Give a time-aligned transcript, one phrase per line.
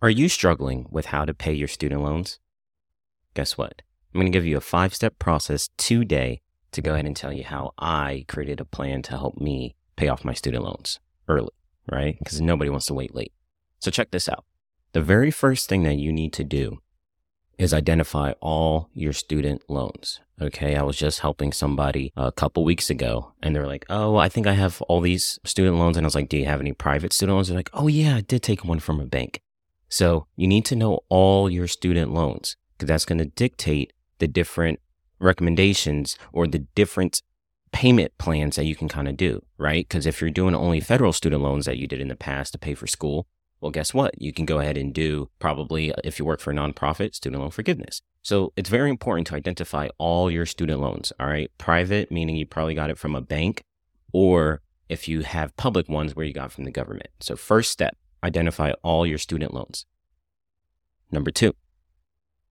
[0.00, 2.38] Are you struggling with how to pay your student loans?
[3.34, 3.82] Guess what?
[4.14, 6.40] I'm going to give you a five step process today
[6.70, 10.06] to go ahead and tell you how I created a plan to help me pay
[10.06, 11.50] off my student loans early,
[11.90, 12.16] right?
[12.16, 13.32] Because nobody wants to wait late.
[13.80, 14.44] So check this out.
[14.92, 16.78] The very first thing that you need to do
[17.58, 20.20] is identify all your student loans.
[20.40, 20.76] Okay.
[20.76, 24.46] I was just helping somebody a couple weeks ago and they're like, Oh, I think
[24.46, 25.96] I have all these student loans.
[25.96, 27.48] And I was like, Do you have any private student loans?
[27.48, 29.42] They're like, Oh, yeah, I did take one from a bank.
[29.88, 34.28] So you need to know all your student loans because that's going to dictate the
[34.28, 34.80] different
[35.18, 37.22] recommendations or the different
[37.72, 39.86] payment plans that you can kind of do, right?
[39.86, 42.58] Because if you're doing only federal student loans that you did in the past to
[42.58, 43.26] pay for school,
[43.60, 44.20] well, guess what?
[44.20, 47.42] You can go ahead and do probably, uh, if you work for a nonprofit, student
[47.42, 48.00] loan forgiveness.
[48.22, 51.50] So it's very important to identify all your student loans, all right?
[51.58, 53.62] Private, meaning you probably got it from a bank,
[54.12, 57.08] or if you have public ones where you got from the government.
[57.20, 59.86] So, first step, identify all your student loans.
[61.10, 61.54] Number two,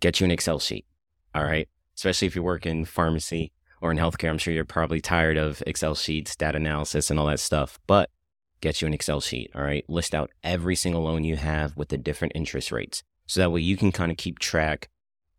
[0.00, 0.86] get you an Excel sheet.
[1.34, 1.68] All right.
[1.94, 5.62] Especially if you work in pharmacy or in healthcare, I'm sure you're probably tired of
[5.66, 7.78] Excel sheets, data analysis, and all that stuff.
[7.86, 8.10] But
[8.60, 9.50] get you an Excel sheet.
[9.54, 9.84] All right.
[9.88, 13.02] List out every single loan you have with the different interest rates.
[13.26, 14.88] So that way you can kind of keep track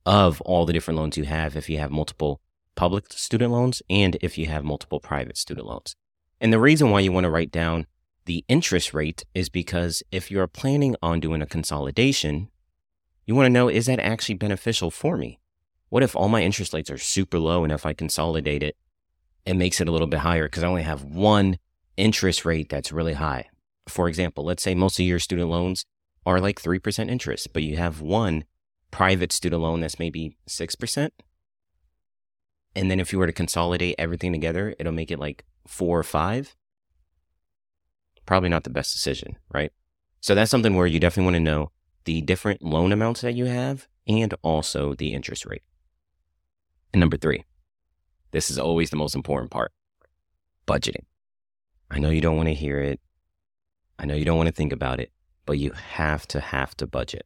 [0.06, 2.40] of all the different loans you have if you have multiple
[2.76, 5.96] public student loans and if you have multiple private student loans.
[6.40, 7.86] And the reason why you want to write down
[8.26, 12.50] the interest rate is because if you're planning on doing a consolidation,
[13.26, 15.40] you want to know is that actually beneficial for me?
[15.90, 18.78] What if all my interest rates are super low and if I consolidate it,
[19.46, 21.58] it makes it a little bit higher because I only have one
[21.98, 23.50] interest rate that's really high.
[23.88, 25.86] For example, let's say most of your student loans
[26.26, 28.46] are like 3% interest, but you have one
[28.92, 31.10] private student loan that's maybe 6%.
[32.76, 36.04] And then if you were to consolidate everything together, it'll make it like four or
[36.04, 36.56] five
[38.32, 39.74] probably not the best decision, right?
[40.22, 41.72] So that's something where you definitely want to know
[42.06, 45.64] the different loan amounts that you have and also the interest rate.
[46.94, 47.44] And number three,
[48.32, 49.74] this is always the most important part
[50.66, 51.04] budgeting.
[51.90, 53.02] I know you don't want to hear it.
[54.00, 55.12] I know you don't want to think about it,
[55.46, 57.26] but you have to have to budget.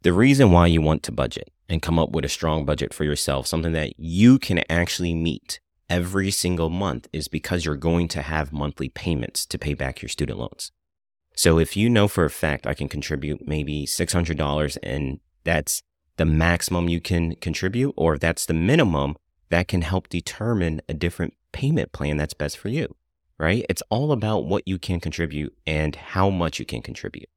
[0.00, 3.04] The reason why you want to budget and come up with a strong budget for
[3.04, 5.60] yourself, something that you can actually meet
[5.92, 10.08] every single month is because you're going to have monthly payments to pay back your
[10.08, 10.72] student loans.
[11.36, 15.82] So if you know for a fact I can contribute maybe $600 and that's
[16.16, 19.16] the maximum you can contribute, or if that's the minimum,
[19.50, 22.96] that can help determine a different payment plan that's best for you,
[23.38, 23.66] right?
[23.68, 27.28] It's all about what you can contribute and how much you can contribute.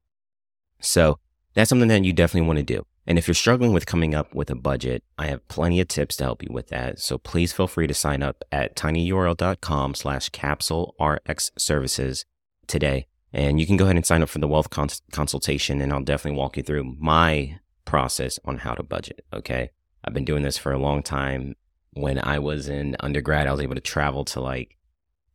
[0.80, 1.18] So
[1.52, 2.86] that's something that you definitely want to do.
[3.06, 6.16] And if you're struggling with coming up with a budget, I have plenty of tips
[6.16, 6.98] to help you with that.
[6.98, 12.24] So please feel free to sign up at tinyurl.com slash capsule RX services
[12.66, 13.06] today.
[13.32, 16.02] And you can go ahead and sign up for the wealth cons- consultation and I'll
[16.02, 19.24] definitely walk you through my process on how to budget.
[19.32, 19.70] Okay.
[20.04, 21.54] I've been doing this for a long time.
[21.92, 24.76] When I was in undergrad, I was able to travel to like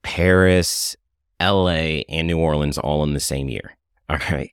[0.04, 0.96] Paris,
[1.42, 3.78] LA, and New Orleans all in the same year.
[4.10, 4.52] All right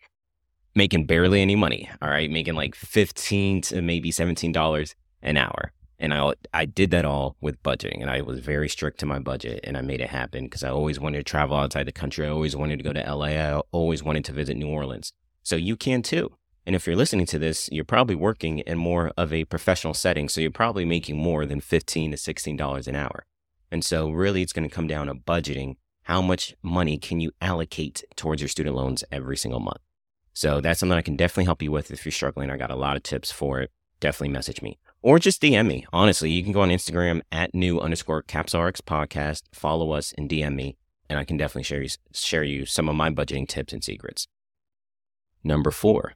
[0.79, 1.91] making barely any money.
[2.01, 6.91] All right, making like fifteen to maybe seventeen dollars an hour, and I I did
[6.93, 10.01] that all with budgeting, and I was very strict to my budget, and I made
[10.01, 12.27] it happen because I always wanted to travel outside the country.
[12.27, 13.27] I always wanted to go to LA.
[13.27, 15.13] I always wanted to visit New Orleans.
[15.43, 16.31] So you can too.
[16.65, 20.29] And if you're listening to this, you're probably working in more of a professional setting,
[20.29, 23.27] so you're probably making more than fifteen to sixteen dollars an hour.
[23.71, 25.75] And so really, it's going to come down to budgeting.
[26.05, 29.83] How much money can you allocate towards your student loans every single month?
[30.39, 32.49] So that's something I can definitely help you with if you're struggling.
[32.49, 33.73] I got a lot of tips for it.
[33.99, 35.85] Definitely message me or just DM me.
[35.93, 40.55] Honestly, you can go on Instagram at new underscore capsrx podcast, follow us and DM
[40.55, 40.77] me,
[41.11, 44.29] and I can definitely share you, share you some of my budgeting tips and secrets.
[45.43, 46.15] Number four,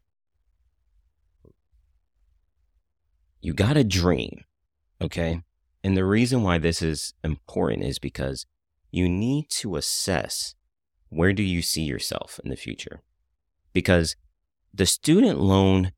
[3.41, 4.45] you got a dream.
[5.01, 5.43] Okay.
[5.83, 8.47] And the reason why this is important is because
[8.93, 10.55] you need to assess
[11.09, 13.03] where do you see yourself in the future?
[13.73, 14.17] Because
[14.73, 15.93] the student loan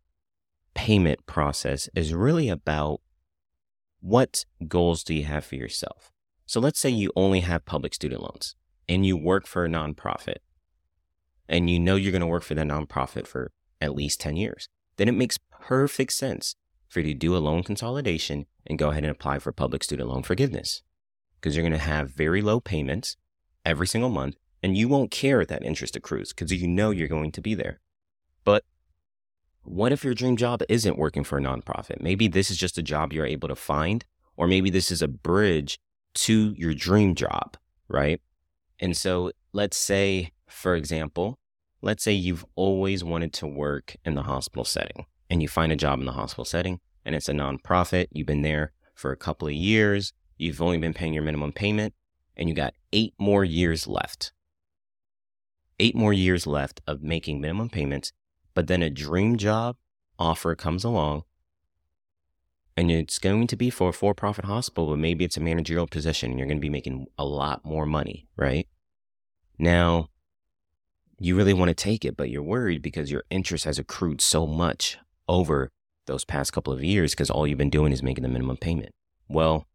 [0.75, 3.01] payment process is really about
[4.01, 6.13] what goals do you have for yourself?
[6.47, 8.55] So let's say you only have public student loans
[8.89, 10.39] and you work for a nonprofit
[11.49, 13.51] and you know you're going to work for that nonprofit for
[13.81, 14.69] at least 10 years.
[14.97, 16.55] Then it makes perfect sense
[16.89, 20.09] for you to do a loan consolidation and go ahead and apply for public student
[20.09, 20.83] loan forgiveness
[21.41, 23.17] because you're going to have very low payments
[23.65, 27.31] every single month and you won't care that interest accrues because you know you're going
[27.31, 27.81] to be there.
[28.45, 28.65] But
[29.63, 32.01] what if your dream job isn't working for a nonprofit?
[32.01, 34.07] Maybe this is just a job you're able to find,
[34.39, 35.79] or maybe this is a bridge
[36.15, 37.59] to your dream job,
[37.89, 38.23] right?
[38.81, 41.39] And so let's say, for example,
[41.83, 45.77] let's say you've always wanted to work in the hospital setting and you find a
[45.77, 48.07] job in the hospital setting and it's a nonprofit.
[48.13, 50.15] You've been there for a couple of years.
[50.39, 51.93] You've only been paying your minimum payment
[52.35, 54.33] and you got eight more years left.
[55.81, 58.13] Eight more years left of making minimum payments,
[58.55, 59.77] but then a dream job
[60.19, 61.25] offer comes along
[62.77, 65.87] and it's going to be for a for profit hospital, but maybe it's a managerial
[65.87, 68.67] position and you're going to be making a lot more money, right?
[69.59, 70.09] Now,
[71.21, 74.47] you really want to take it, but you're worried because your interest has accrued so
[74.47, 74.99] much
[75.29, 75.71] over
[76.07, 78.91] those past couple of years because all you've been doing is making the minimum payment.
[79.29, 79.67] Well,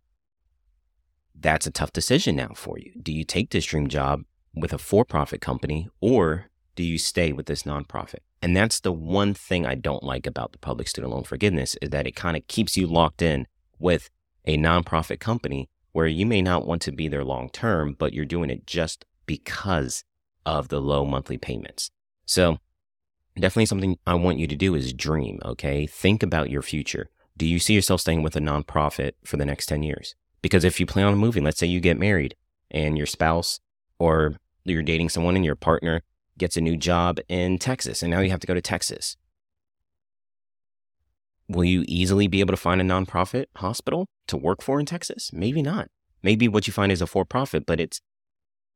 [1.34, 2.92] that's a tough decision now for you.
[3.02, 4.24] Do you take this dream job
[4.60, 6.46] with a for profit company or
[6.76, 8.20] do you stay with this nonprofit?
[8.42, 11.90] And that's the one thing I don't like about the public student loan forgiveness is
[11.90, 13.48] that it kind of keeps you locked in
[13.80, 14.10] with
[14.46, 18.26] a nonprofit company where you may not want to be there long term, but you're
[18.26, 20.04] doing it just because
[20.46, 21.92] of the low monthly payments.
[22.26, 22.60] So,
[23.38, 25.86] definitely something I want you to do is dream, okay?
[25.86, 27.10] Think about your future.
[27.36, 30.16] Do you see yourself staying with a nonprofit for the next 10 years?
[30.42, 32.36] Because if you plan on moving, let's say you get married
[32.72, 33.60] and your spouse
[33.98, 36.02] or you're dating someone and your partner
[36.38, 39.18] gets a new job in Texas, and now you have to go to Texas.
[41.48, 45.32] Will you easily be able to find a nonprofit hospital to work for in Texas?
[45.34, 45.90] Maybe not.
[46.22, 48.02] Maybe what you find is a for profit, but it's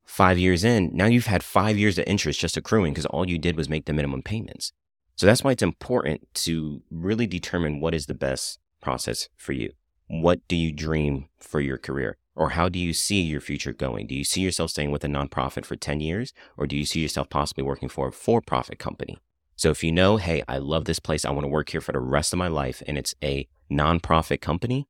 [0.06, 0.90] five years in.
[0.94, 3.86] Now you've had five years of interest just accruing because all you did was make
[3.86, 4.72] the minimum payments.
[5.16, 9.72] So that's why it's important to really determine what is the best process for you.
[10.08, 12.18] What do you dream for your career?
[12.36, 14.08] Or how do you see your future going?
[14.08, 16.34] Do you see yourself staying with a nonprofit for 10 years?
[16.58, 19.18] Or do you see yourself possibly working for a for profit company?
[19.56, 21.92] So if you know, hey, I love this place, I want to work here for
[21.92, 24.88] the rest of my life, and it's a nonprofit company,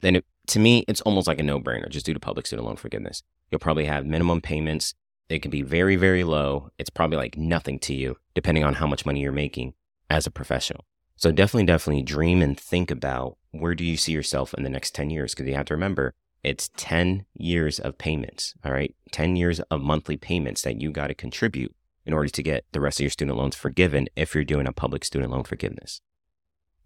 [0.00, 2.66] then it, to me, it's almost like a no brainer just due to public student
[2.66, 3.22] loan forgiveness.
[3.50, 4.94] You'll probably have minimum payments.
[5.28, 6.70] It can be very, very low.
[6.78, 9.74] It's probably like nothing to you, depending on how much money you're making
[10.08, 10.86] as a professional.
[11.16, 14.94] So definitely, definitely dream and think about where do you see yourself in the next
[14.94, 15.34] 10 years?
[15.34, 18.94] Because you have to remember, it's 10 years of payments, all right?
[19.12, 21.74] 10 years of monthly payments that you got to contribute
[22.06, 24.72] in order to get the rest of your student loans forgiven if you're doing a
[24.72, 26.00] public student loan forgiveness.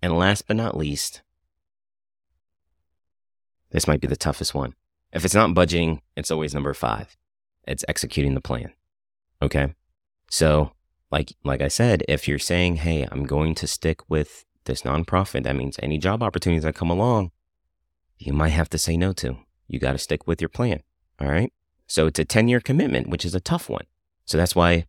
[0.02, 1.22] And last but not least,
[3.70, 4.74] this might be the toughest one.
[5.12, 7.16] If it's not budgeting, it's always number five.
[7.64, 8.72] It's executing the plan.
[9.40, 9.74] Okay.
[10.30, 10.72] So,
[11.10, 15.44] like, like I said, if you're saying, Hey, I'm going to stick with this nonprofit,
[15.44, 17.30] that means any job opportunities that come along,
[18.26, 19.38] you might have to say no to.
[19.66, 20.82] You got to stick with your plan.
[21.20, 21.52] All right.
[21.86, 23.84] So it's a 10 year commitment, which is a tough one.
[24.24, 24.86] So that's why,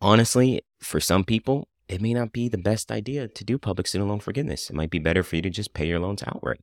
[0.00, 4.10] honestly, for some people, it may not be the best idea to do public student
[4.10, 4.70] loan forgiveness.
[4.70, 6.60] It might be better for you to just pay your loans outright.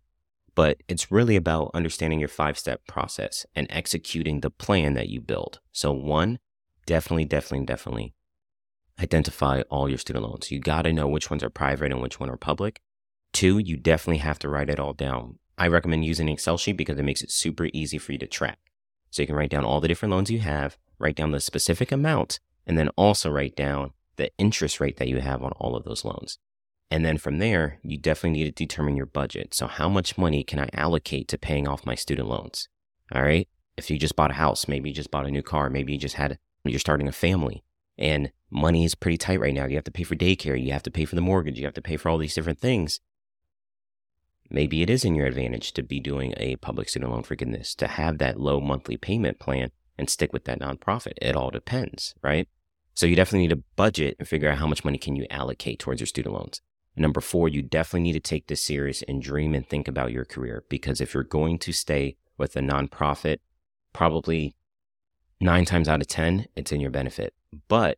[0.55, 5.19] But it's really about understanding your five step process and executing the plan that you
[5.19, 5.59] build.
[5.71, 6.39] So, one,
[6.85, 8.13] definitely, definitely, definitely
[8.99, 10.51] identify all your student loans.
[10.51, 12.81] You got to know which ones are private and which one are public.
[13.31, 15.39] Two, you definitely have to write it all down.
[15.57, 18.27] I recommend using an Excel sheet because it makes it super easy for you to
[18.27, 18.59] track.
[19.11, 21.91] So you can write down all the different loans you have, write down the specific
[21.91, 25.83] amount, and then also write down the interest rate that you have on all of
[25.83, 26.39] those loans.
[26.89, 29.53] And then from there, you definitely need to determine your budget.
[29.53, 32.69] So, how much money can I allocate to paying off my student loans?
[33.11, 33.47] All right.
[33.77, 35.99] If you just bought a house, maybe you just bought a new car, maybe you
[35.99, 37.63] just had, you're starting a family
[37.97, 39.65] and money is pretty tight right now.
[39.65, 41.73] You have to pay for daycare, you have to pay for the mortgage, you have
[41.73, 42.99] to pay for all these different things
[44.53, 47.87] maybe it is in your advantage to be doing a public student loan forgiveness, to
[47.87, 51.13] have that low monthly payment plan and stick with that nonprofit.
[51.21, 52.47] It all depends, right?
[52.93, 55.79] So you definitely need a budget and figure out how much money can you allocate
[55.79, 56.61] towards your student loans.
[56.95, 60.25] Number four, you definitely need to take this serious and dream and think about your
[60.25, 63.39] career because if you're going to stay with a nonprofit,
[63.93, 64.55] probably
[65.41, 67.33] nine times out of 10, it's in your benefit.
[67.67, 67.97] But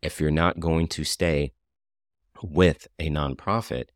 [0.00, 1.52] if you're not going to stay
[2.40, 3.86] with a nonprofit,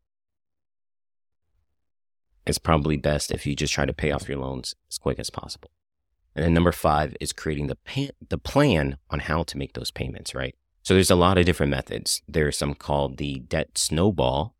[2.45, 5.29] it's probably best if you just try to pay off your loans as quick as
[5.29, 5.71] possible.
[6.35, 9.91] And then number five is creating the pa- the plan on how to make those
[9.91, 10.55] payments, right?
[10.83, 12.21] So there's a lot of different methods.
[12.27, 14.55] There's some called the debt snowball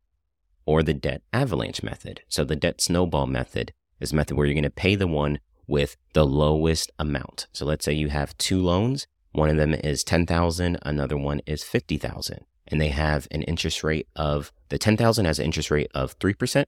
[0.65, 2.21] or the debt avalanche method.
[2.27, 5.39] So the debt snowball method is a method where you're going to pay the one
[5.67, 7.47] with the lowest amount.
[7.53, 9.07] So let's say you have two loans.
[9.31, 12.45] One of them is 10,000, another one is 50,000.
[12.67, 16.65] And they have an interest rate of the 10,000 has an interest rate of 3%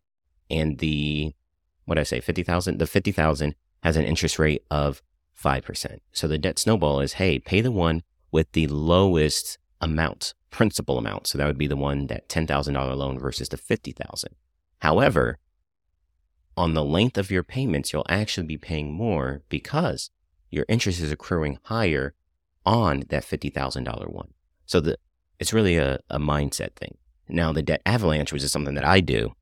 [0.50, 1.34] and the
[1.86, 2.78] what I say, fifty thousand.
[2.78, 5.02] The fifty thousand has an interest rate of
[5.34, 6.02] five percent.
[6.12, 11.28] So the debt snowball is, hey, pay the one with the lowest amount, principal amount.
[11.28, 14.36] So that would be the one that ten thousand dollar loan versus the fifty thousand.
[14.80, 15.40] However,
[16.56, 20.10] on the length of your payments, you'll actually be paying more because
[20.50, 22.14] your interest is accruing higher
[22.66, 24.34] on that $50,000 one.
[24.66, 24.98] So the,
[25.40, 26.98] it's really a, a mindset thing.
[27.28, 29.34] Now, the debt avalanche, which is something that I do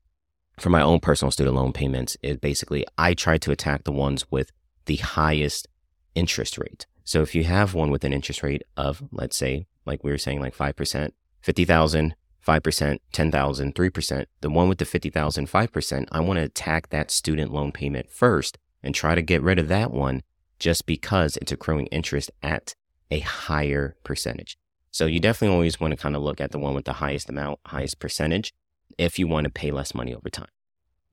[0.62, 4.30] for my own personal student loan payments, is basically I try to attack the ones
[4.30, 4.52] with
[4.86, 5.68] the highest
[6.16, 6.86] interest rate.
[7.04, 10.18] So if you have one with an interest rate of, let's say, like we were
[10.18, 12.16] saying, like 5%, 50,000,
[12.48, 17.52] 5%, 10,000, 3%, the one with the 50,000, 5%, I want to attack that student
[17.52, 20.22] loan payment first and try to get rid of that one
[20.60, 22.76] just because it's accruing interest at
[23.10, 24.58] a higher percentage.
[24.92, 27.30] So you definitely always want to kind of look at the one with the highest
[27.30, 28.54] amount, highest percentage
[29.02, 30.50] if you want to pay less money over time.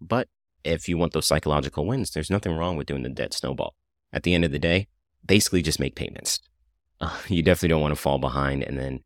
[0.01, 0.29] But
[0.63, 3.75] if you want those psychological wins, there's nothing wrong with doing the debt snowball.
[4.13, 4.89] At the end of the day,
[5.25, 6.41] basically just make payments.
[7.01, 8.99] Uh, you definitely don't want to fall behind and then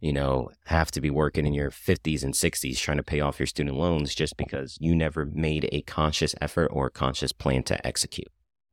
[0.00, 3.38] you know, have to be working in your 50s and 60s trying to pay off
[3.38, 7.62] your student loans just because you never made a conscious effort or a conscious plan
[7.64, 8.28] to execute.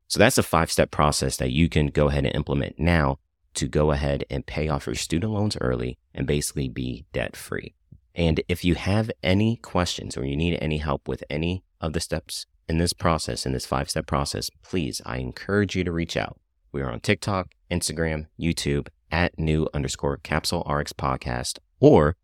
[0.08, 3.20] So that's a five step process that you can go ahead and implement now
[3.54, 7.76] to go ahead and pay off your student loans early and basically be debt free.
[8.14, 12.00] And if you have any questions or you need any help with any of the
[12.00, 16.18] steps in this process, in this five step process, please, I encourage you to reach
[16.18, 16.40] out.
[16.72, 22.16] We are on TikTok, Instagram, YouTube, at new underscore capsule RX podcast, or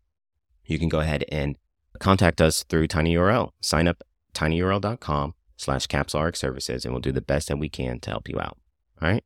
[0.64, 1.56] you can go ahead and
[1.98, 3.50] contact us through tinyurl.
[3.60, 4.02] Sign up
[4.34, 8.28] tinyurl.com slash capsule RX services, and we'll do the best that we can to help
[8.28, 8.56] you out.
[9.02, 9.24] All right.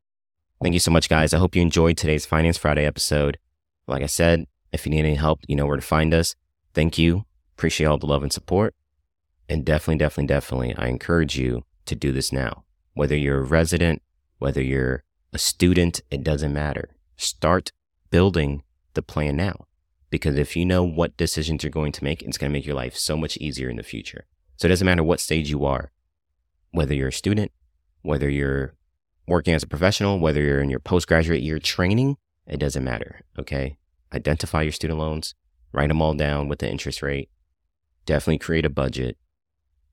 [0.63, 1.35] Thank you so much, guys.
[1.35, 3.39] I hope you enjoyed today's Finance Friday episode.
[3.87, 6.35] Like I said, if you need any help, you know where to find us.
[6.75, 7.25] Thank you.
[7.57, 8.75] Appreciate all the love and support.
[9.49, 12.65] And definitely, definitely, definitely, I encourage you to do this now.
[12.95, 14.03] Whether you're a resident,
[14.39, 16.91] whether you're a student, it doesn't matter
[17.23, 17.73] start
[18.11, 18.63] building
[18.95, 19.67] the plan now.
[20.11, 22.75] Because if you know what decisions you're going to make, it's going to make your
[22.75, 24.27] life so much easier in the future.
[24.57, 25.91] So it doesn't matter what stage you are,
[26.73, 27.51] whether you're a student,
[28.03, 28.75] whether you're
[29.27, 33.21] working as a professional, whether you're in your postgraduate year training, it doesn't matter.
[33.39, 33.79] Okay.
[34.13, 35.35] Identify your student loans,
[35.73, 37.31] write them all down with the interest rate,
[38.07, 39.17] definitely create a budget,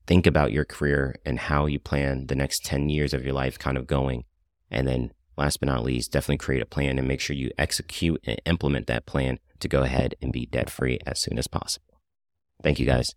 [0.06, 3.58] think about your career and how you plan the next 10 years of your life
[3.58, 4.24] kind of going,
[4.70, 8.20] and then last but not least, definitely create a plan and make sure you execute
[8.24, 12.00] and implement that plan to go ahead and be debt free as soon as possible.
[12.62, 13.14] Thank you guys.